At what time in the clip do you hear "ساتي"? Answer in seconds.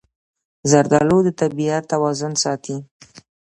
2.43-2.77